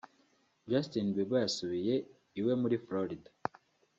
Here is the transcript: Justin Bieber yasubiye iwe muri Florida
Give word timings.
Justin 0.69 1.07
Bieber 1.15 1.39
yasubiye 1.45 1.95
iwe 2.39 2.53
muri 2.61 2.75
Florida 2.85 3.29